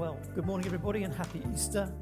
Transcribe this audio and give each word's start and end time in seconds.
Well, 0.00 0.18
good 0.34 0.46
morning, 0.46 0.64
everybody, 0.64 1.02
and 1.02 1.12
happy 1.12 1.42
Easter. 1.52 1.92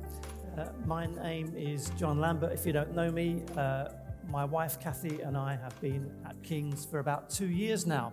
Uh, 0.56 0.66
my 0.86 1.06
name 1.06 1.52
is 1.56 1.90
John 1.98 2.20
Lambert. 2.20 2.52
If 2.52 2.64
you 2.64 2.72
don't 2.72 2.94
know 2.94 3.10
me, 3.10 3.42
uh, 3.56 3.88
my 4.28 4.44
wife 4.44 4.78
Kathy 4.78 5.20
and 5.20 5.36
I 5.36 5.56
have 5.56 5.78
been 5.80 6.08
at 6.24 6.40
King's 6.44 6.86
for 6.86 7.00
about 7.00 7.28
two 7.28 7.48
years 7.48 7.86
now. 7.86 8.12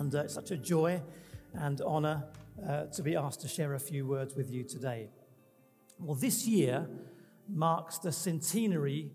And 0.00 0.12
uh, 0.12 0.22
it's 0.22 0.34
such 0.34 0.50
a 0.50 0.56
joy 0.56 1.00
and 1.52 1.80
honour 1.82 2.24
uh, 2.68 2.86
to 2.86 3.02
be 3.04 3.14
asked 3.14 3.42
to 3.42 3.48
share 3.48 3.74
a 3.74 3.78
few 3.78 4.08
words 4.08 4.34
with 4.34 4.50
you 4.50 4.64
today. 4.64 5.08
Well, 6.00 6.16
this 6.16 6.44
year 6.44 6.88
marks 7.48 7.98
the 7.98 8.10
centenary 8.10 9.12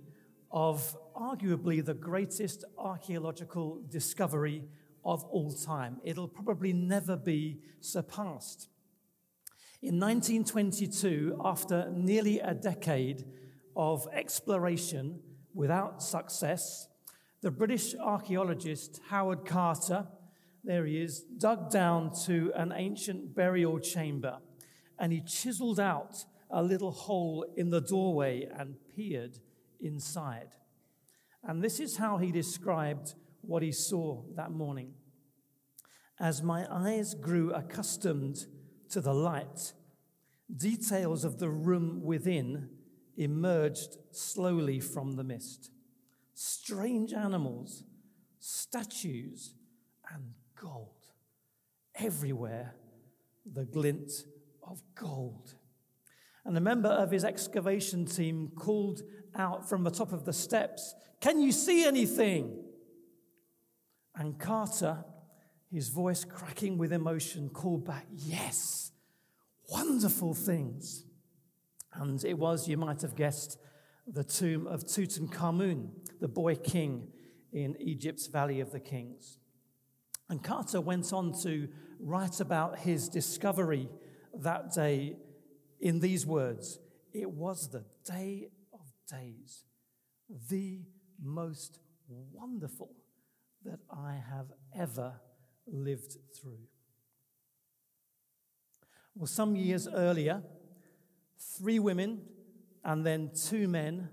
of 0.54 0.96
arguably 1.18 1.84
the 1.84 1.96
greatest 1.96 2.64
archaeological 2.78 3.82
discovery 3.90 4.70
of 5.04 5.26
all 5.26 5.52
time. 5.52 6.00
It'll 6.06 6.30
probably 6.30 6.72
never 6.72 7.18
be 7.18 7.60
surpassed. 7.82 8.70
In 9.82 9.98
1922, 9.98 11.40
after 11.46 11.90
nearly 11.90 12.42
a 12.42 12.54
decade 12.54 13.24
of 13.78 14.06
exploration 14.12 15.22
without 15.54 16.04
success, 16.04 16.90
the 17.40 17.50
British 17.50 17.96
archaeologist 17.96 19.00
Howard 19.08 19.46
Carter, 19.46 20.06
there 20.66 20.86
he 20.86 21.02
is, 21.02 21.22
dug 21.22 21.72
down 21.72 22.12
to 22.26 22.52
an 22.56 22.74
ancient 22.76 23.34
burial 23.34 23.80
chamber 23.80 24.40
and 25.00 25.14
he 25.14 25.22
chiseled 25.22 25.80
out 25.80 26.26
a 26.52 26.62
little 26.62 26.92
hole 26.92 27.46
in 27.56 27.70
the 27.70 27.80
doorway 27.80 28.50
and 28.54 28.76
peered 28.94 29.40
inside. 29.80 30.50
And 31.42 31.64
this 31.64 31.80
is 31.80 31.96
how 31.96 32.18
he 32.18 32.34
described 32.34 33.14
what 33.40 33.64
he 33.64 33.72
saw 33.72 34.24
that 34.36 34.52
morning. 34.52 34.96
As 36.20 36.44
my 36.44 36.68
eyes 36.70 37.14
grew 37.14 37.54
accustomed 37.54 38.46
to 38.90 39.02
the 39.02 39.14
light, 39.14 39.74
details 40.56 41.24
of 41.24 41.40
the 41.40 41.50
room 41.50 42.02
within 42.04 42.70
emerged 43.18 43.98
slowly 44.12 44.80
from 44.80 45.14
the 45.14 45.24
mist. 45.24 45.72
Strange 46.34 47.14
animals, 47.14 47.84
statues, 48.40 49.54
and 50.14 50.34
gold. 50.56 50.96
Everywhere, 51.96 52.76
the 53.46 53.66
glint 53.66 54.12
of 54.64 54.82
gold. 54.96 55.56
And 56.46 56.58
a 56.58 56.62
member 56.62 56.90
of 56.90 57.12
his 57.12 57.26
excavation 57.26 58.06
team 58.06 58.52
called 58.56 59.02
out 59.36 59.68
from 59.68 59.84
the 59.84 59.92
top 59.92 60.14
of 60.14 60.26
the 60.26 60.34
steps, 60.34 60.96
Can 61.20 61.42
you 61.42 61.52
see 61.52 61.86
anything? 61.86 62.64
And 64.16 64.40
Carter, 64.40 65.04
his 65.72 65.90
voice 65.90 66.24
cracking 66.26 66.78
with 66.78 66.92
emotion, 66.92 67.50
called 67.50 67.86
back, 67.86 68.06
Yes, 68.12 68.92
wonderful 69.70 70.34
things. 70.34 71.04
And 71.94 72.24
it 72.24 72.38
was, 72.38 72.68
you 72.68 72.78
might 72.78 73.02
have 73.02 73.16
guessed, 73.16 73.58
the 74.08 74.24
tomb 74.24 74.66
of 74.68 74.86
Tutankhamun, 74.86 75.90
the 76.20 76.28
boy 76.28 76.56
king 76.56 77.10
in 77.52 77.76
Egypt's 77.80 78.28
Valley 78.28 78.60
of 78.60 78.72
the 78.72 78.80
Kings. 78.80 79.38
And 80.30 80.44
Carter 80.44 80.82
went 80.82 81.12
on 81.14 81.34
to 81.44 81.68
write 82.00 82.40
about 82.40 82.80
his 82.80 83.10
discovery 83.10 83.90
that 84.34 84.74
day 84.74 85.18
in 85.80 86.00
these 86.00 86.26
words 86.26 86.80
It 87.14 87.30
was 87.32 87.70
the 87.70 87.86
day 88.06 88.50
of 88.74 88.92
days, 89.12 89.64
the 90.50 90.82
most 91.22 91.80
wonderful 92.08 92.96
that 93.64 93.80
I 93.92 94.22
have 94.30 94.48
ever 94.76 95.20
lived 95.72 96.18
through. 96.40 96.60
Well, 99.16 99.28
some 99.28 99.56
years 99.56 99.88
earlier, 99.88 100.44
three 101.58 101.80
women 101.80 102.22
and 102.84 103.06
then 103.06 103.32
two 103.34 103.68
men 103.68 104.10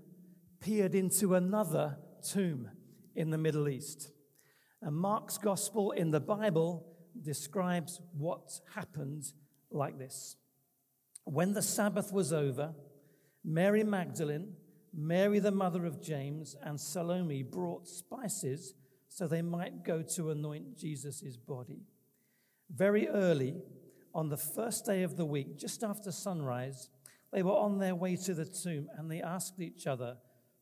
peered 0.59 0.95
into 0.95 1.35
another 1.35 1.97
tomb 2.21 2.69
in 3.15 3.29
the 3.29 3.37
Middle 3.37 3.69
East. 3.69 4.11
And 4.81 4.95
Mark's 4.95 5.37
gospel 5.37 5.91
in 5.91 6.11
the 6.11 6.19
Bible 6.19 6.85
describes 7.21 8.01
what 8.17 8.59
happened 8.75 9.31
like 9.71 9.97
this. 9.97 10.35
When 11.23 11.53
the 11.53 11.61
Sabbath 11.61 12.11
was 12.11 12.31
over, 12.31 12.73
Mary 13.43 13.83
Magdalene, 13.83 14.53
Mary 14.93 15.39
the 15.39 15.51
mother 15.51 15.85
of 15.85 16.01
James, 16.01 16.55
and 16.61 16.79
Salome 16.79 17.43
brought 17.43 17.87
spices 17.87 18.73
so 19.17 19.25
they 19.25 19.41
might 19.41 19.83
go 19.83 20.03
to 20.03 20.29
anoint 20.29 20.77
Jesus' 20.77 21.37
body. 21.37 21.81
Very 22.69 23.09
early, 23.09 23.55
on 24.13 24.29
the 24.29 24.37
first 24.37 24.85
day 24.85 25.01
of 25.01 25.17
the 25.17 25.25
week, 25.25 25.57
just 25.57 25.83
after 25.83 26.11
sunrise, 26.11 26.91
they 27.33 27.41
were 27.41 27.57
on 27.57 27.79
their 27.79 27.95
way 27.95 28.15
to 28.15 28.35
the 28.35 28.45
tomb 28.45 28.87
and 28.95 29.09
they 29.09 29.23
asked 29.23 29.59
each 29.59 29.87
other, 29.87 30.17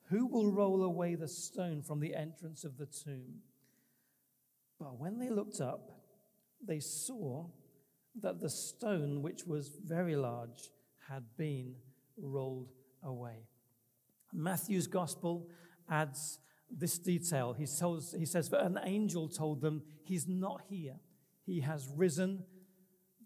Who 0.09 0.25
will 0.27 0.53
roll 0.53 0.83
away 0.83 1.16
the 1.16 1.27
stone 1.27 1.81
from 1.81 1.99
the 1.99 2.16
entrance 2.16 2.63
of 2.63 2.77
the 2.77 2.85
tomb? 2.85 3.41
But 4.79 4.97
when 5.01 5.19
they 5.19 5.29
looked 5.29 5.59
up, 5.59 5.91
they 6.66 6.79
saw 6.79 7.47
that 8.22 8.39
the 8.39 8.49
stone, 8.49 9.22
which 9.22 9.45
was 9.45 9.69
very 9.85 10.16
large, 10.16 10.69
had 11.09 11.25
been 11.37 11.75
rolled 12.17 12.72
away. 13.03 13.49
Matthew's 14.31 14.87
gospel 14.87 15.49
adds 15.89 16.39
this 16.77 16.97
detail. 16.97 17.53
He, 17.53 17.65
tells, 17.65 18.13
he 18.17 18.25
says, 18.25 18.49
But 18.49 18.63
an 18.63 18.79
angel 18.83 19.27
told 19.29 19.61
them, 19.61 19.83
He's 20.03 20.27
not 20.27 20.61
here. 20.69 20.95
He 21.45 21.61
has 21.61 21.87
risen, 21.95 22.43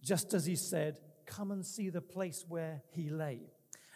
just 0.01 0.33
as 0.33 0.45
he 0.45 0.55
said, 0.55 0.97
Come 1.25 1.51
and 1.51 1.65
see 1.65 1.89
the 1.89 2.01
place 2.01 2.45
where 2.47 2.81
he 2.91 3.09
lay. 3.09 3.41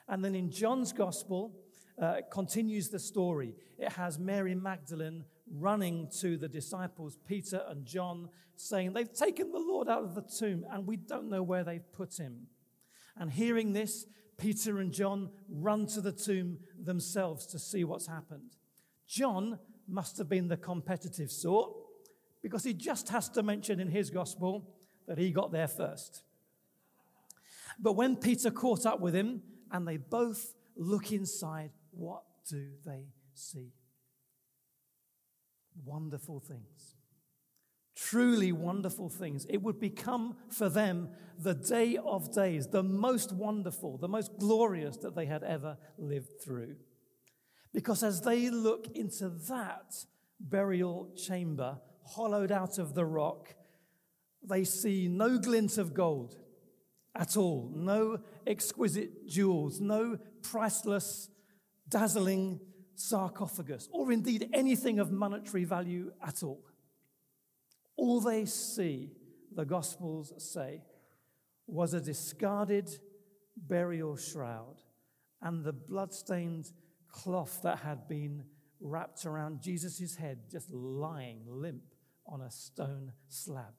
And 0.08 0.24
then 0.24 0.36
in 0.36 0.52
John's 0.52 0.92
gospel, 0.92 1.56
uh, 2.02 2.18
continues 2.32 2.90
the 2.90 3.00
story. 3.00 3.56
It 3.78 3.92
has 3.94 4.18
Mary 4.18 4.56
Magdalene 4.56 5.26
running 5.52 6.10
to 6.20 6.38
the 6.38 6.48
disciples, 6.48 7.18
Peter 7.28 7.62
and 7.68 7.86
John, 7.86 8.30
saying, 8.56 8.94
They've 8.94 9.12
taken 9.12 9.52
the 9.52 9.60
Lord 9.60 9.88
out 9.88 10.04
of 10.04 10.16
the 10.16 10.22
tomb 10.22 10.66
and 10.72 10.88
we 10.88 10.98
don't 10.98 11.30
know 11.30 11.44
where 11.44 11.64
they've 11.64 11.92
put 11.94 12.18
him. 12.18 12.48
And 13.16 13.32
hearing 13.32 13.74
this, 13.74 14.06
Peter 14.38 14.80
and 14.80 14.92
John 14.92 15.30
run 15.48 15.86
to 15.88 16.02
the 16.02 16.12
tomb 16.12 16.58
themselves 16.82 17.46
to 17.48 17.60
see 17.60 17.84
what's 17.84 18.08
happened. 18.08 18.56
John 19.08 19.60
must 19.88 20.18
have 20.18 20.30
been 20.30 20.48
the 20.48 20.58
competitive 20.58 21.32
sort 21.32 21.74
because 22.42 22.64
he 22.64 22.74
just 22.74 23.10
has 23.10 23.30
to 23.30 23.44
mention 23.44 23.80
in 23.80 23.90
his 23.90 24.10
gospel 24.10 24.70
that 25.08 25.18
he 25.18 25.32
got 25.32 25.52
there 25.52 25.68
first. 25.68 26.24
But 27.80 27.94
when 27.94 28.16
Peter 28.16 28.52
caught 28.52 28.86
up 28.86 29.00
with 29.00 29.16
him 29.16 29.42
and 29.72 29.88
they 29.88 29.98
both 29.98 30.54
look 30.76 31.12
inside, 31.12 31.72
what 31.92 32.24
do 32.50 32.70
they 32.86 33.08
see? 33.34 33.72
Wonderful 35.86 36.40
things. 36.40 36.96
Truly 37.96 38.52
wonderful 38.52 39.10
things. 39.10 39.46
It 39.50 39.62
would 39.62 39.80
become 39.80 40.36
for 40.50 40.70
them 40.70 41.10
the 41.40 41.54
day 41.54 41.98
of 41.98 42.34
days, 42.34 42.68
the 42.68 42.84
most 42.84 43.32
wonderful, 43.32 43.98
the 43.98 44.08
most 44.08 44.38
glorious 44.40 44.98
that 44.98 45.16
they 45.16 45.26
had 45.26 45.44
ever 45.44 45.78
lived 45.98 46.42
through. 46.44 46.76
Because 47.74 48.04
as 48.04 48.22
they 48.22 48.50
look 48.50 48.88
into 48.96 49.30
that 49.50 50.06
burial 50.40 51.12
chamber, 51.16 51.80
hollowed 52.06 52.52
out 52.52 52.78
of 52.78 52.94
the 52.94 53.06
rock, 53.06 53.56
they 54.48 54.64
see 54.64 55.08
no 55.08 55.38
glint 55.38 55.78
of 55.78 55.94
gold 55.94 56.36
at 57.16 57.38
all, 57.38 57.72
no 57.74 58.20
exquisite 58.46 59.28
jewels, 59.28 59.80
no 59.80 60.18
priceless, 60.42 61.30
dazzling 61.88 62.60
sarcophagus, 62.96 63.88
or 63.92 64.12
indeed 64.12 64.50
anything 64.54 65.00
of 65.00 65.12
monetary 65.12 65.64
value 65.64 66.12
at 66.26 66.44
all. 66.44 66.64
All 67.96 68.20
they 68.20 68.46
see, 68.46 69.12
the 69.56 69.66
Gospels 69.66 70.34
say, 70.38 70.82
was 71.68 71.94
a 71.94 72.02
discarded 72.02 72.90
burial 73.56 74.18
shroud 74.18 74.82
and 75.42 75.64
the 75.64 75.74
blood-stained 75.74 76.72
cloth 77.14 77.62
that 77.64 77.80
had 77.80 78.10
been 78.10 78.44
wrapped 78.82 79.26
around 79.26 79.62
Jesus' 79.62 80.16
head, 80.18 80.40
just 80.52 80.70
lying 80.74 81.44
limp 81.48 81.84
on 82.28 82.42
a 82.42 82.52
stone 82.52 83.14
slab. 83.30 83.74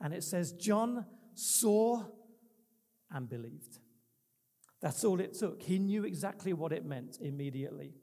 And 0.00 0.12
it 0.12 0.22
says, 0.22 0.52
John 0.52 1.06
saw 1.34 2.04
and 3.10 3.28
believed. 3.28 3.78
That's 4.82 5.04
all 5.04 5.20
it 5.20 5.34
took. 5.34 5.62
He 5.62 5.78
knew 5.78 6.04
exactly 6.04 6.52
what 6.52 6.72
it 6.72 6.84
meant 6.84 7.18
immediately. 7.20 7.94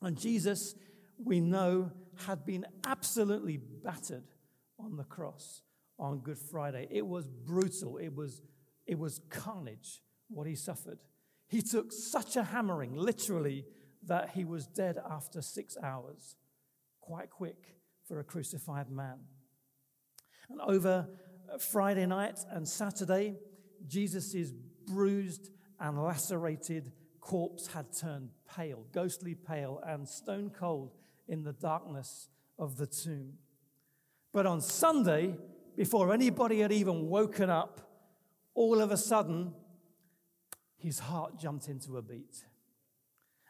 And 0.00 0.18
Jesus, 0.18 0.74
we 1.22 1.40
know, 1.40 1.90
had 2.26 2.44
been 2.44 2.66
absolutely 2.86 3.56
battered 3.56 4.24
on 4.78 4.96
the 4.96 5.04
cross 5.04 5.62
on 5.98 6.18
Good 6.18 6.38
Friday. 6.38 6.88
It 6.90 7.06
was 7.06 7.26
brutal, 7.26 7.98
it 7.98 8.14
was, 8.14 8.42
it 8.86 8.98
was 8.98 9.20
carnage 9.28 10.02
what 10.28 10.46
he 10.46 10.54
suffered. 10.54 10.98
He 11.48 11.62
took 11.62 11.92
such 11.92 12.36
a 12.36 12.44
hammering, 12.44 12.94
literally, 12.94 13.64
that 14.06 14.30
he 14.30 14.44
was 14.44 14.66
dead 14.66 14.98
after 15.10 15.42
six 15.42 15.76
hours. 15.82 16.36
Quite 17.00 17.30
quick 17.30 17.76
for 18.06 18.20
a 18.20 18.24
crucified 18.24 18.90
man. 18.90 19.18
And 20.50 20.60
over 20.60 21.08
Friday 21.58 22.06
night 22.06 22.38
and 22.50 22.68
Saturday, 22.68 23.36
Jesus' 23.86 24.52
bruised 24.86 25.50
and 25.80 26.02
lacerated 26.02 26.92
corpse 27.20 27.68
had 27.68 27.86
turned 27.96 28.30
pale, 28.54 28.84
ghostly 28.92 29.34
pale, 29.34 29.82
and 29.86 30.08
stone 30.08 30.50
cold 30.50 30.94
in 31.28 31.42
the 31.44 31.52
darkness 31.52 32.28
of 32.58 32.76
the 32.76 32.86
tomb. 32.86 33.34
But 34.32 34.46
on 34.46 34.60
Sunday, 34.60 35.36
before 35.76 36.12
anybody 36.12 36.60
had 36.60 36.72
even 36.72 37.08
woken 37.08 37.50
up, 37.50 37.80
all 38.54 38.80
of 38.80 38.90
a 38.90 38.96
sudden, 38.96 39.54
his 40.78 40.98
heart 40.98 41.38
jumped 41.38 41.68
into 41.68 41.96
a 41.96 42.02
beat. 42.02 42.44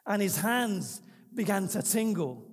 And 0.07 0.23
his 0.23 0.39
hands 0.39 1.03
began 1.35 1.69
to 1.69 1.83
tingle. 1.83 2.47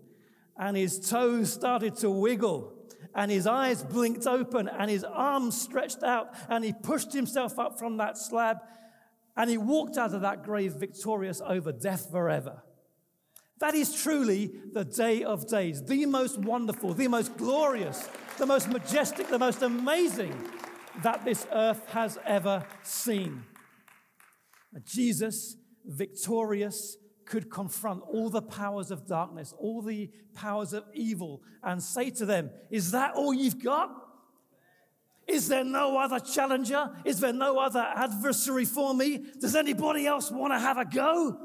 And 0.57 0.75
his 0.75 1.09
toes 1.09 1.51
started 1.51 1.95
to 1.97 2.09
wiggle. 2.09 2.73
And 3.13 3.31
his 3.31 3.47
eyes 3.47 3.83
blinked 3.83 4.27
open. 4.27 4.67
And 4.67 4.91
his 4.91 5.03
arms 5.03 5.59
stretched 5.59 6.03
out. 6.03 6.35
And 6.49 6.63
he 6.63 6.73
pushed 6.73 7.13
himself 7.13 7.57
up 7.57 7.79
from 7.79 7.97
that 7.97 8.17
slab. 8.17 8.57
And 9.37 9.49
he 9.49 9.57
walked 9.57 9.97
out 9.97 10.13
of 10.13 10.21
that 10.21 10.43
grave 10.43 10.73
victorious 10.73 11.41
over 11.45 11.71
death 11.71 12.11
forever. 12.11 12.61
That 13.59 13.73
is 13.73 14.01
truly 14.01 14.51
the 14.73 14.83
day 14.83 15.23
of 15.23 15.47
days, 15.47 15.81
the 15.81 16.05
most 16.05 16.37
wonderful, 16.37 16.93
the 16.93 17.07
most 17.07 17.37
glorious, 17.37 18.09
the 18.37 18.45
most 18.45 18.69
majestic, 18.69 19.29
the 19.29 19.39
most 19.39 19.61
amazing 19.61 20.35
that 21.03 21.23
this 21.23 21.47
earth 21.53 21.87
has 21.89 22.17
ever 22.25 22.65
seen. 22.83 23.43
Jesus, 24.83 25.55
victorious, 25.85 26.97
could 27.25 27.49
confront 27.49 28.03
all 28.03 28.29
the 28.29 28.41
powers 28.41 28.91
of 28.91 29.07
darkness, 29.07 29.53
all 29.57 29.81
the 29.81 30.09
powers 30.33 30.73
of 30.73 30.83
evil, 30.93 31.41
and 31.63 31.81
say 31.81 32.09
to 32.11 32.25
them, 32.25 32.49
Is 32.69 32.91
that 32.91 33.15
all 33.15 33.33
you've 33.33 33.63
got? 33.63 33.89
Is 35.27 35.47
there 35.47 35.63
no 35.63 35.97
other 35.97 36.19
challenger? 36.19 36.91
Is 37.03 37.19
there 37.19 37.33
no 37.33 37.57
other 37.57 37.79
adversary 37.79 38.65
for 38.65 38.93
me? 38.93 39.25
Does 39.39 39.55
anybody 39.55 40.05
else 40.05 40.31
want 40.31 40.53
to 40.53 40.59
have 40.59 40.77
a 40.77 40.85
go? 40.85 41.39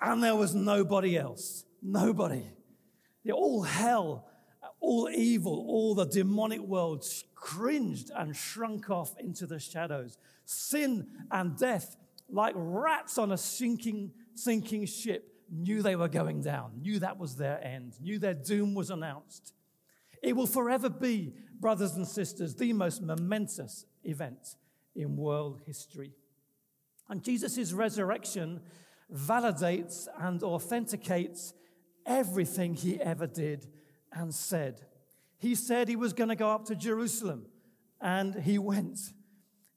And 0.00 0.22
there 0.22 0.36
was 0.36 0.54
nobody 0.54 1.18
else. 1.18 1.64
Nobody. 1.82 2.44
All 3.32 3.62
hell, 3.62 4.28
all 4.80 5.10
evil, 5.10 5.64
all 5.68 5.94
the 5.94 6.06
demonic 6.06 6.60
world 6.60 7.04
cringed 7.34 8.10
and 8.16 8.34
shrunk 8.34 8.90
off 8.90 9.14
into 9.18 9.46
the 9.46 9.58
shadows. 9.58 10.16
Sin 10.52 11.06
and 11.30 11.56
death, 11.56 11.96
like 12.28 12.54
rats 12.56 13.18
on 13.18 13.30
a 13.30 13.38
sinking, 13.38 14.10
sinking 14.34 14.84
ship, 14.84 15.32
knew 15.48 15.80
they 15.80 15.94
were 15.94 16.08
going 16.08 16.42
down, 16.42 16.72
knew 16.80 16.98
that 16.98 17.18
was 17.20 17.36
their 17.36 17.64
end, 17.64 17.92
knew 18.00 18.18
their 18.18 18.34
doom 18.34 18.74
was 18.74 18.90
announced. 18.90 19.54
It 20.24 20.34
will 20.34 20.48
forever 20.48 20.90
be, 20.90 21.34
brothers 21.60 21.94
and 21.94 22.04
sisters, 22.04 22.56
the 22.56 22.72
most 22.72 23.00
momentous 23.00 23.86
event 24.02 24.56
in 24.96 25.16
world 25.16 25.60
history. 25.66 26.14
And 27.08 27.22
Jesus' 27.22 27.72
resurrection 27.72 28.60
validates 29.14 30.08
and 30.18 30.42
authenticates 30.42 31.54
everything 32.04 32.74
he 32.74 33.00
ever 33.00 33.28
did 33.28 33.68
and 34.12 34.34
said. 34.34 34.80
He 35.38 35.54
said 35.54 35.86
he 35.86 35.94
was 35.94 36.12
going 36.12 36.30
to 36.30 36.34
go 36.34 36.50
up 36.50 36.64
to 36.64 36.74
Jerusalem, 36.74 37.46
and 38.00 38.34
he 38.34 38.58
went. 38.58 38.98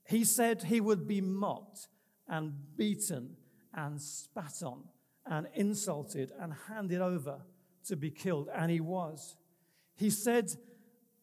He 0.05 0.23
said 0.23 0.63
he 0.63 0.81
would 0.81 1.07
be 1.07 1.21
mocked 1.21 1.88
and 2.27 2.53
beaten 2.75 3.38
and 3.73 4.01
spat 4.01 4.61
on 4.63 4.83
and 5.25 5.47
insulted 5.53 6.31
and 6.39 6.53
handed 6.67 7.01
over 7.01 7.41
to 7.85 7.95
be 7.95 8.11
killed, 8.11 8.50
and 8.53 8.71
he 8.71 8.79
was. 8.79 9.35
He 9.95 10.09
said 10.09 10.51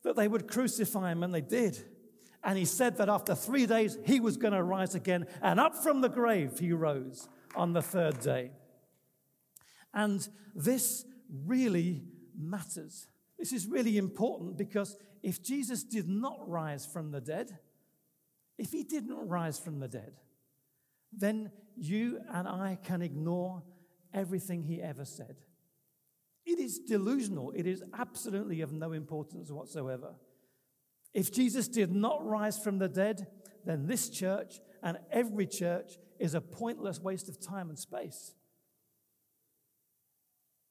that 0.03 0.17
they 0.17 0.29
would 0.29 0.49
crucify 0.49 1.13
him, 1.13 1.23
and 1.23 1.35
they 1.35 1.41
did. 1.41 1.79
And 2.43 2.57
he 2.57 2.65
said 2.65 2.97
that 2.97 3.09
after 3.09 3.35
three 3.35 3.67
days 3.67 3.99
he 4.05 4.21
was 4.21 4.37
going 4.37 4.55
to 4.55 4.63
rise 4.63 4.95
again, 4.95 5.27
and 5.43 5.61
up 5.61 5.75
from 5.77 6.01
the 6.01 6.09
grave 6.09 6.59
he 6.59 6.73
rose 6.73 7.29
on 7.55 7.73
the 7.73 7.83
third 7.83 8.21
day. 8.21 8.53
And 9.93 10.27
this 10.55 11.05
really 11.45 12.05
matters. 12.39 13.09
This 13.39 13.53
is 13.53 13.67
really 13.67 13.99
important 13.99 14.57
because 14.57 14.97
if 15.23 15.43
Jesus 15.43 15.83
did 15.83 16.09
not 16.09 16.49
rise 16.49 16.87
from 16.87 17.11
the 17.11 17.21
dead, 17.21 17.59
if 18.61 18.73
he 18.73 18.85
didn't 18.85 19.27
rise 19.27 19.59
from 19.59 19.81
the 19.81 19.89
dead, 19.89 20.13
then 21.13 21.51
you 21.77 22.21
and 22.31 22.47
I 22.47 22.77
can 22.85 23.01
ignore 23.01 23.63
everything 24.13 24.63
he 24.63 24.83
ever 24.83 25.07
said. 25.07 25.37
It 26.45 26.59
is 26.59 26.79
delusional. 26.79 27.53
It 27.57 27.67
is 27.67 27.83
absolutely 27.99 28.61
of 28.61 28.71
no 28.71 28.93
importance 28.93 29.51
whatsoever. 29.51 30.15
If 31.15 31.33
Jesus 31.33 31.69
did 31.69 31.91
not 31.91 32.25
rise 32.25 32.59
from 32.59 32.79
the 32.79 32.89
dead, 32.89 33.29
then 33.65 33.87
this 33.87 34.11
church 34.11 34.61
and 34.83 34.99
every 35.11 35.47
church 35.47 35.93
is 36.19 36.35
a 36.35 36.41
pointless 36.43 37.01
waste 37.01 37.31
of 37.31 37.41
time 37.41 37.71
and 37.71 37.79
space. 37.79 38.35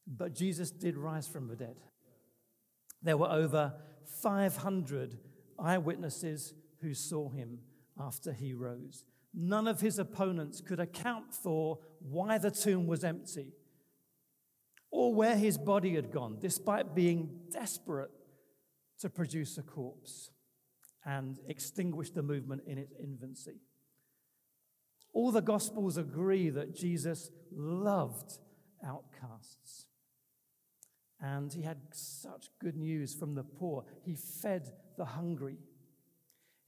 But 0.06 0.36
Jesus 0.36 0.70
did 0.70 0.96
rise 0.96 1.28
from 1.28 1.48
the 1.48 1.56
dead. 1.56 1.78
There 3.02 3.18
were 3.18 3.32
over 3.32 3.74
500 4.22 5.18
eyewitnesses 5.58 6.54
who 6.82 6.94
saw 6.94 7.30
him 7.30 7.60
after 8.00 8.34
he 8.34 8.54
rose. 8.54 9.04
None 9.34 9.68
of 9.68 9.82
his 9.82 10.00
opponents 10.00 10.62
could 10.62 10.80
account 10.80 11.34
for 11.34 11.80
why 12.00 12.38
the 12.38 12.52
tomb 12.52 12.88
was 12.88 13.04
empty 13.04 13.54
or 14.92 15.14
where 15.14 15.36
his 15.36 15.58
body 15.58 15.96
had 15.96 16.12
gone, 16.12 16.38
despite 16.40 16.96
being 16.96 17.42
desperate 17.52 18.10
to 19.00 19.10
produce 19.10 19.58
a 19.58 19.62
corpse 19.62 20.32
and 21.06 21.40
extinguish 21.48 22.10
the 22.10 22.24
movement 22.24 22.62
in 22.66 22.78
its 22.78 22.94
infancy. 23.02 23.62
All 25.14 25.32
the 25.32 25.42
Gospels 25.42 25.98
agree 25.98 26.50
that 26.50 26.76
Jesus 26.76 27.30
loved 27.52 28.40
outcasts. 28.86 29.86
And 31.22 31.52
he 31.52 31.64
had 31.64 31.78
such 31.92 32.48
good 32.62 32.78
news 32.78 33.14
from 33.14 33.36
the 33.36 33.44
poor. 33.44 33.86
He 34.06 34.16
fed 34.16 34.72
the 34.98 35.06
hungry. 35.06 35.58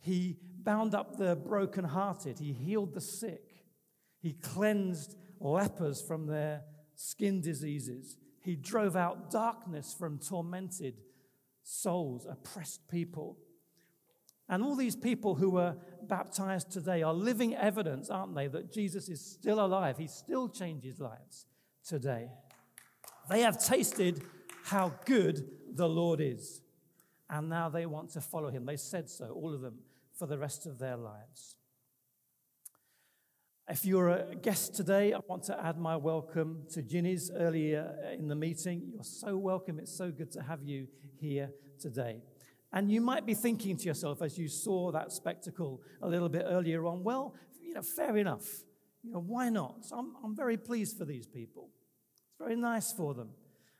He 0.01 0.37
bound 0.63 0.93
up 0.93 1.17
the 1.17 1.35
brokenhearted. 1.35 2.39
He 2.39 2.53
healed 2.53 2.93
the 2.93 3.01
sick. 3.01 3.63
He 4.19 4.33
cleansed 4.33 5.15
lepers 5.39 6.01
from 6.01 6.27
their 6.27 6.63
skin 6.95 7.41
diseases. 7.41 8.17
He 8.41 8.55
drove 8.55 8.95
out 8.95 9.31
darkness 9.31 9.95
from 9.97 10.19
tormented 10.19 10.95
souls, 11.63 12.27
oppressed 12.29 12.87
people. 12.89 13.37
And 14.49 14.63
all 14.63 14.75
these 14.75 14.95
people 14.95 15.35
who 15.35 15.51
were 15.51 15.77
baptized 16.03 16.71
today 16.71 17.03
are 17.03 17.13
living 17.13 17.55
evidence, 17.55 18.09
aren't 18.09 18.35
they, 18.35 18.47
that 18.47 18.73
Jesus 18.73 19.07
is 19.07 19.23
still 19.23 19.63
alive. 19.63 19.97
He 19.97 20.07
still 20.07 20.49
changes 20.49 20.99
lives 20.99 21.45
today. 21.87 22.29
They 23.29 23.41
have 23.41 23.63
tasted 23.63 24.23
how 24.63 24.93
good 25.05 25.49
the 25.73 25.87
Lord 25.87 26.19
is. 26.19 26.61
And 27.29 27.47
now 27.47 27.69
they 27.69 27.85
want 27.85 28.09
to 28.11 28.21
follow 28.21 28.49
him. 28.49 28.65
They 28.65 28.75
said 28.75 29.09
so, 29.09 29.29
all 29.29 29.53
of 29.53 29.61
them, 29.61 29.79
for 30.21 30.27
the 30.27 30.37
rest 30.37 30.67
of 30.67 30.77
their 30.77 30.97
lives. 30.97 31.55
If 33.67 33.87
you're 33.87 34.09
a 34.09 34.35
guest 34.35 34.75
today, 34.75 35.13
I 35.13 35.19
want 35.27 35.41
to 35.45 35.59
add 35.59 35.79
my 35.79 35.95
welcome 35.95 36.61
to 36.73 36.83
Ginny's 36.83 37.31
earlier 37.35 37.95
in 38.19 38.27
the 38.27 38.35
meeting. 38.35 38.83
You're 38.93 39.03
so 39.03 39.35
welcome. 39.35 39.79
It's 39.79 39.97
so 39.97 40.11
good 40.11 40.31
to 40.33 40.43
have 40.43 40.61
you 40.61 40.85
here 41.19 41.49
today. 41.79 42.21
And 42.71 42.91
you 42.91 43.01
might 43.01 43.25
be 43.25 43.33
thinking 43.33 43.77
to 43.77 43.85
yourself 43.85 44.21
as 44.21 44.37
you 44.37 44.47
saw 44.47 44.91
that 44.91 45.11
spectacle 45.11 45.81
a 46.03 46.07
little 46.07 46.29
bit 46.29 46.45
earlier 46.45 46.85
on, 46.85 47.03
well, 47.03 47.33
you 47.59 47.73
know, 47.73 47.81
fair 47.81 48.15
enough. 48.15 48.45
You 49.03 49.13
know, 49.13 49.23
why 49.25 49.49
not? 49.49 49.87
I'm, 49.91 50.13
I'm 50.23 50.35
very 50.35 50.55
pleased 50.55 50.99
for 50.99 51.05
these 51.05 51.25
people. 51.25 51.71
It's 52.13 52.37
very 52.37 52.55
nice 52.55 52.91
for 52.91 53.15
them. 53.15 53.29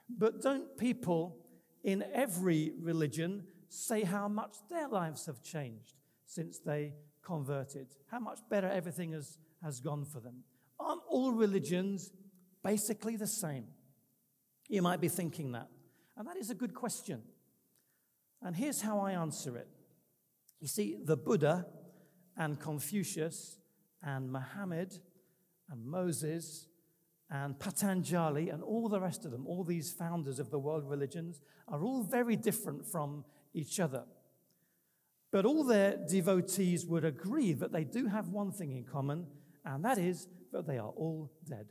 But 0.10 0.42
don't 0.42 0.76
people 0.76 1.38
in 1.84 2.04
every 2.16 2.72
religion 2.82 3.44
say 3.70 4.02
how 4.02 4.28
much 4.28 4.56
their 4.72 4.88
lives 4.88 5.28
have 5.28 5.44
changed 5.44 6.01
since 6.32 6.60
they 6.60 6.94
converted? 7.22 7.88
How 8.10 8.20
much 8.20 8.40
better 8.50 8.70
everything 8.70 9.12
has, 9.12 9.38
has 9.62 9.82
gone 9.82 10.06
for 10.06 10.22
them? 10.22 10.44
Aren't 10.80 11.02
all 11.10 11.34
religions 11.34 12.10
basically 12.64 13.18
the 13.18 13.28
same? 13.28 13.66
You 14.70 14.82
might 14.82 15.02
be 15.02 15.10
thinking 15.10 15.52
that. 15.52 15.68
And 16.16 16.26
that 16.28 16.38
is 16.38 16.50
a 16.50 16.56
good 16.56 16.74
question. 16.74 17.22
And 18.42 18.56
here's 18.56 18.82
how 18.82 19.00
I 19.00 19.12
answer 19.12 19.58
it. 19.58 19.68
You 20.62 20.68
see, 20.68 20.96
the 21.04 21.18
Buddha 21.18 21.66
and 22.38 22.58
Confucius 22.58 23.58
and 24.02 24.32
Muhammad 24.32 24.98
and 25.70 25.86
Moses 25.86 26.68
and 27.30 27.60
Patanjali 27.60 28.50
and 28.50 28.64
all 28.64 28.88
the 28.88 29.02
rest 29.02 29.26
of 29.26 29.32
them, 29.32 29.46
all 29.46 29.66
these 29.66 29.92
founders 29.92 30.40
of 30.40 30.50
the 30.50 30.60
world 30.60 30.90
religions, 30.90 31.42
are 31.68 31.84
all 31.84 32.04
very 32.04 32.38
different 32.38 32.86
from 32.86 33.26
each 33.54 33.82
other. 33.82 34.06
But 35.32 35.46
all 35.46 35.64
their 35.64 35.98
devotees 35.98 36.86
would 36.86 37.06
agree 37.06 37.54
that 37.54 37.72
they 37.72 37.86
do 37.86 38.08
have 38.08 38.28
one 38.28 38.52
thing 38.52 38.72
in 38.72 38.84
common, 38.84 39.28
and 39.64 39.84
that 39.86 39.98
is 39.98 40.28
that 40.52 40.68
they 40.68 40.78
are 40.78 40.90
all 40.90 41.32
dead. 41.48 41.68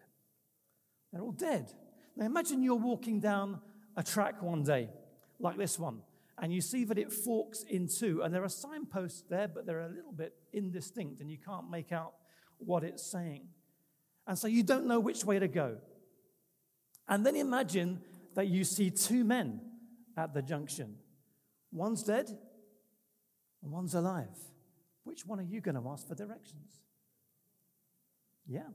They're 1.12 1.22
all 1.22 1.32
dead. 1.32 1.72
Now 2.16 2.26
imagine 2.26 2.62
you're 2.62 2.76
walking 2.76 3.20
down 3.20 3.60
a 3.96 4.02
track 4.02 4.42
one 4.42 4.62
day, 4.62 4.88
like 5.38 5.58
this 5.58 5.78
one, 5.78 6.00
and 6.38 6.52
you 6.52 6.62
see 6.62 6.84
that 6.84 6.96
it 6.96 7.12
forks 7.12 7.64
in 7.64 7.86
two. 7.86 8.22
And 8.22 8.32
there 8.32 8.44
are 8.44 8.48
signposts 8.48 9.24
there, 9.28 9.48
but 9.48 9.66
they're 9.66 9.80
a 9.80 9.88
little 9.88 10.12
bit 10.12 10.34
indistinct, 10.52 11.20
and 11.20 11.30
you 11.30 11.38
can't 11.38 11.70
make 11.70 11.92
out 11.92 12.14
what 12.58 12.82
it's 12.82 13.04
saying. 13.04 13.48
And 14.26 14.38
so 14.38 14.46
you 14.48 14.62
don't 14.62 14.86
know 14.86 15.00
which 15.00 15.24
way 15.24 15.38
to 15.38 15.48
go. 15.48 15.76
And 17.08 17.26
then 17.26 17.36
imagine 17.36 18.00
that 18.34 18.46
you 18.46 18.64
see 18.64 18.90
two 18.90 19.24
men 19.24 19.60
at 20.16 20.32
the 20.32 20.40
junction. 20.40 20.96
One's 21.72 22.02
dead 22.04 22.30
and 23.62 23.70
one's 23.70 23.94
alive. 23.94 24.36
Which 25.04 25.26
one 25.26 25.40
are 25.40 25.44
you 25.44 25.60
going 25.60 25.74
to 25.76 25.88
ask 25.88 26.06
for 26.06 26.14
directions? 26.14 26.82
Yeah. 28.46 28.68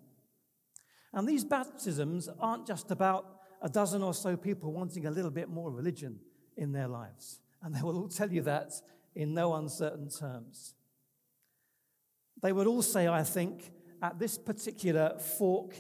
And 1.14 1.28
these 1.28 1.44
baptisms 1.44 2.30
aren't 2.40 2.68
just 2.68 2.92
about 2.92 3.42
a 3.62 3.70
dozen 3.70 4.04
or 4.04 4.14
so 4.14 4.36
people 4.36 4.72
wanting 4.72 5.06
a 5.06 5.12
little 5.12 5.32
bit 5.32 5.50
more 5.50 5.72
religion 5.72 6.20
in 6.58 6.72
their 6.72 6.88
lives. 6.88 7.40
And 7.62 7.74
they 7.74 7.82
will 7.82 7.98
all 7.98 8.10
tell 8.10 8.32
you 8.32 8.42
that 8.44 8.74
in 9.16 9.34
no 9.34 9.56
uncertain 9.56 10.10
terms. 10.10 10.76
They 12.42 12.52
would 12.52 12.68
all 12.68 12.82
say, 12.82 13.08
I 13.08 13.24
think, 13.24 13.72
at 14.02 14.20
this 14.20 14.38
particular 14.38 15.18
fork 15.18 15.76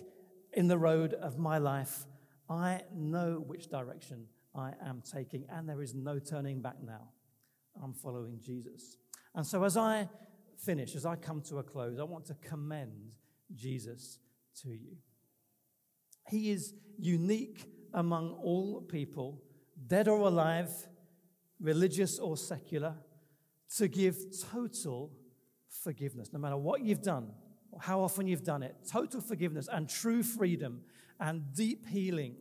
in 0.54 0.68
the 0.68 0.78
road 0.78 1.14
of 1.14 1.38
my 1.38 1.58
life, 1.58 2.06
I 2.50 2.82
know 2.94 3.44
which 3.46 3.68
direction 3.68 4.28
I 4.56 4.74
am 4.84 5.02
taking, 5.02 5.46
and 5.50 5.68
there 5.68 5.82
is 5.82 5.94
no 5.94 6.18
turning 6.18 6.62
back 6.62 6.82
now. 6.82 7.10
I'm 7.84 7.94
following 7.94 8.40
Jesus. 8.42 8.98
And 9.34 9.46
so, 9.46 9.64
as 9.64 9.78
I 9.78 10.10
finish, 10.58 10.96
as 10.96 11.06
I 11.06 11.16
come 11.16 11.42
to 11.44 11.58
a 11.58 11.64
close, 11.64 12.00
I 12.00 12.04
want 12.04 12.26
to 12.28 12.36
commend 12.36 13.12
Jesus 13.54 14.20
to 14.62 14.70
you. 14.70 14.98
He 16.30 16.52
is 16.52 16.74
unique 16.98 17.66
among 17.94 18.32
all 18.32 18.82
people, 18.82 19.42
dead 19.88 20.08
or 20.08 20.20
alive, 20.20 20.72
religious 21.60 22.20
or 22.20 22.38
secular, 22.38 22.96
to 23.78 23.88
give 23.88 24.18
total 24.52 25.12
forgiveness, 25.84 26.32
no 26.34 26.40
matter 26.40 26.58
what 26.58 26.82
you've 26.82 27.02
done 27.02 27.32
or 27.72 27.80
how 27.82 28.02
often 28.02 28.28
you've 28.28 28.44
done 28.44 28.64
it. 28.64 28.76
Total 28.90 29.22
forgiveness 29.22 29.68
and 29.72 29.90
true 29.90 30.24
freedom 30.24 30.82
and 31.20 31.54
deep 31.54 31.88
healing 31.88 32.36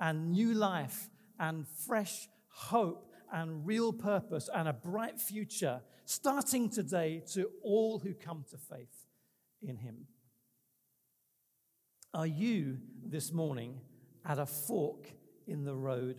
and 0.00 0.32
new 0.32 0.54
life 0.54 1.08
and 1.38 1.66
fresh 1.66 2.28
hope 2.48 3.11
and 3.32 3.66
real 3.66 3.92
purpose 3.92 4.48
and 4.54 4.68
a 4.68 4.72
bright 4.72 5.18
future 5.18 5.80
starting 6.04 6.68
today 6.68 7.22
to 7.32 7.50
all 7.62 7.98
who 7.98 8.12
come 8.12 8.44
to 8.50 8.58
faith 8.58 9.06
in 9.62 9.76
Him. 9.76 10.06
Are 12.12 12.26
you 12.26 12.78
this 13.02 13.32
morning 13.32 13.80
at 14.24 14.38
a 14.38 14.44
fork 14.44 15.10
in 15.46 15.64
the 15.64 15.74
road 15.74 16.16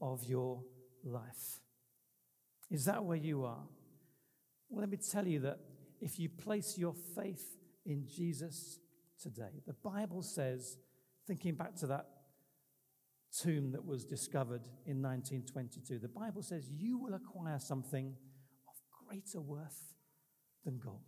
of 0.00 0.22
your 0.24 0.62
life? 1.02 1.60
Is 2.70 2.84
that 2.84 3.04
where 3.04 3.16
you 3.16 3.44
are? 3.44 3.64
Well, 4.68 4.80
let 4.80 4.90
me 4.90 4.98
tell 4.98 5.26
you 5.26 5.40
that 5.40 5.58
if 6.00 6.18
you 6.18 6.28
place 6.28 6.76
your 6.76 6.94
faith 7.16 7.56
in 7.86 8.06
Jesus 8.06 8.78
today, 9.20 9.62
the 9.66 9.72
Bible 9.72 10.22
says, 10.22 10.76
thinking 11.26 11.54
back 11.54 11.74
to 11.76 11.86
that 11.88 12.06
tomb 13.30 13.72
that 13.72 13.84
was 13.84 14.04
discovered 14.04 14.66
in 14.86 15.02
1922, 15.02 15.98
the 15.98 16.08
Bible 16.08 16.42
says 16.42 16.68
you 16.70 16.98
will 16.98 17.14
acquire 17.14 17.58
something 17.58 18.14
of 18.68 18.74
greater 19.06 19.40
worth 19.40 19.94
than 20.64 20.78
gold. 20.78 21.00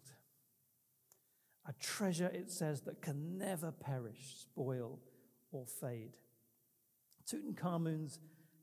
A 1.67 1.73
treasure, 1.75 2.31
it 2.33 2.51
says, 2.51 2.81
that 2.83 3.01
can 3.01 3.39
never 3.39 3.71
perish, 3.71 4.37
spoil, 4.41 4.99
or 5.53 5.65
fade. 5.65 6.17
Tutankhamun's 7.29 8.19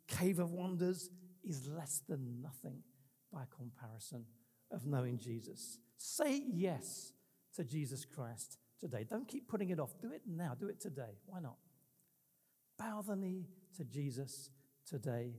Cave 0.08 0.40
of 0.40 0.52
Wonders 0.52 1.10
is 1.44 1.68
less 1.68 2.02
than 2.10 2.42
nothing 2.42 2.84
by 3.32 3.44
comparison 3.56 4.26
of 4.72 4.86
knowing 4.86 5.18
Jesus. 5.18 5.78
Say 5.98 6.44
yes 6.52 7.14
to 7.56 7.64
Jesus 7.64 8.06
Christ 8.06 8.58
today. 8.80 9.06
Don't 9.10 9.28
keep 9.28 9.48
putting 9.48 9.70
it 9.70 9.80
off. 9.80 9.94
Do 10.02 10.12
it 10.12 10.24
now. 10.28 10.56
Do 10.60 10.68
it 10.68 10.82
today. 10.82 11.18
Why 11.26 11.40
not? 11.40 11.56
Bow 12.80 13.04
the 13.06 13.16
knee 13.16 13.46
to 13.78 13.84
Jesus 13.84 14.50
today, 14.88 15.34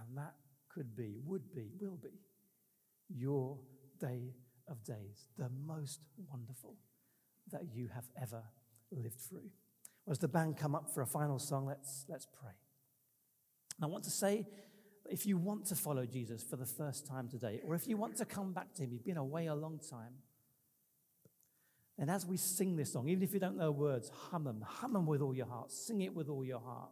and 0.00 0.16
that 0.16 0.34
could 0.72 0.96
be, 0.96 1.16
would 1.24 1.52
be, 1.52 1.72
will 1.80 1.98
be 2.00 2.20
your 3.08 3.58
day 4.00 4.34
of 4.68 4.84
days, 4.84 5.28
the 5.36 5.50
most 5.66 6.00
wonderful 6.30 6.76
that 7.50 7.62
you 7.74 7.88
have 7.94 8.06
ever 8.20 8.42
lived 8.90 9.20
through. 9.20 9.50
As 10.08 10.18
the 10.18 10.28
band 10.28 10.56
come 10.56 10.74
up 10.74 10.88
for 10.94 11.02
a 11.02 11.06
final 11.06 11.38
song, 11.38 11.66
let's, 11.66 12.04
let's 12.08 12.26
pray. 12.26 12.52
I 13.82 13.86
want 13.86 14.04
to 14.04 14.10
say, 14.10 14.46
if 15.10 15.26
you 15.26 15.36
want 15.36 15.66
to 15.66 15.74
follow 15.74 16.06
Jesus 16.06 16.42
for 16.42 16.56
the 16.56 16.66
first 16.66 17.06
time 17.06 17.28
today, 17.28 17.60
or 17.64 17.74
if 17.74 17.86
you 17.86 17.96
want 17.96 18.16
to 18.16 18.24
come 18.24 18.52
back 18.52 18.74
to 18.74 18.82
Him, 18.82 18.92
you've 18.92 19.04
been 19.04 19.16
away 19.16 19.46
a 19.46 19.54
long 19.54 19.80
time, 19.90 20.14
and 21.98 22.10
as 22.10 22.26
we 22.26 22.36
sing 22.36 22.76
this 22.76 22.92
song, 22.92 23.08
even 23.08 23.22
if 23.22 23.32
you 23.32 23.40
don't 23.40 23.56
know 23.56 23.66
the 23.66 23.72
words, 23.72 24.10
hum 24.30 24.44
them, 24.44 24.62
hum 24.66 24.92
them 24.92 25.06
with 25.06 25.22
all 25.22 25.34
your 25.34 25.46
heart, 25.46 25.70
sing 25.70 26.02
it 26.02 26.14
with 26.14 26.28
all 26.28 26.44
your 26.44 26.60
heart 26.60 26.90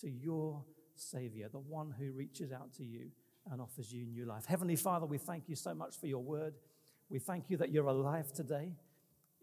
to 0.00 0.10
your 0.10 0.64
Savior, 0.94 1.48
the 1.50 1.58
one 1.58 1.94
who 1.98 2.12
reaches 2.12 2.52
out 2.52 2.72
to 2.74 2.84
you 2.84 3.10
and 3.50 3.60
offers 3.60 3.92
you 3.92 4.06
new 4.06 4.24
life. 4.24 4.46
Heavenly 4.46 4.76
Father, 4.76 5.04
we 5.04 5.18
thank 5.18 5.48
you 5.48 5.56
so 5.56 5.74
much 5.74 5.98
for 5.98 6.06
your 6.06 6.22
word. 6.22 6.54
We 7.10 7.18
thank 7.18 7.50
you 7.50 7.56
that 7.58 7.70
you're 7.70 7.88
alive 7.88 8.32
today 8.32 8.72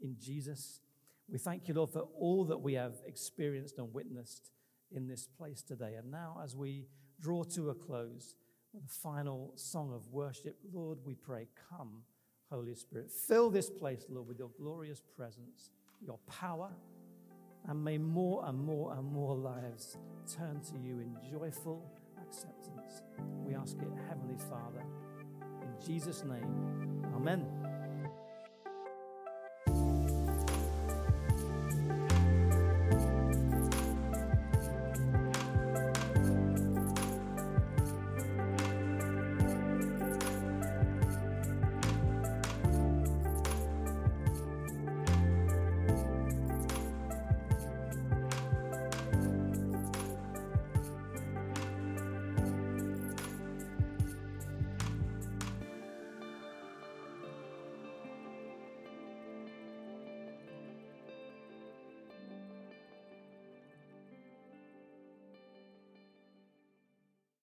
in 0.02 0.16
Jesus. 0.20 0.82
We 1.28 1.38
thank 1.38 1.68
you, 1.68 1.76
Lord, 1.76 1.92
for 1.92 2.08
all 2.18 2.46
that 2.46 2.58
we 2.58 2.74
have 2.74 2.96
experienced 3.06 3.78
and 3.78 3.94
witnessed 3.94 4.50
in 4.92 5.08
this 5.08 5.28
place 5.28 5.62
today. 5.62 5.96
And 5.96 6.10
now, 6.10 6.40
as 6.44 6.56
we 6.56 6.88
draw 7.22 7.44
to 7.44 7.70
a 7.70 7.76
close 7.76 8.36
with 8.74 8.84
a 8.86 8.88
final 8.88 9.54
song 9.56 9.94
of 9.94 10.08
worship, 10.12 10.58
Lord, 10.74 11.00
we 11.06 11.14
pray, 11.14 11.48
come, 11.70 12.04
Holy 12.52 12.76
Spirit. 12.76 13.12
Fill 13.12 13.50
this 13.50 13.70
place, 13.70 14.06
Lord, 14.10 14.28
with 14.28 14.40
your 14.40 14.50
glorious 14.58 15.02
presence, 15.16 15.72
your 16.02 16.20
power, 16.28 16.70
and 17.68 17.84
may 17.84 17.98
more 17.98 18.46
and 18.46 18.58
more 18.60 18.94
and 18.94 19.06
more 19.12 19.36
lives 19.36 19.98
turn 20.38 20.60
to 20.62 20.78
you 20.80 21.00
in 21.00 21.16
joyful 21.30 21.84
acceptance. 22.22 23.04
We 23.46 23.54
ask 23.54 23.78
it, 23.78 23.90
Heavenly 24.08 24.38
Father, 24.50 24.84
in 25.62 25.86
Jesus' 25.86 26.24
name. 26.24 27.04
Amen. 27.16 27.69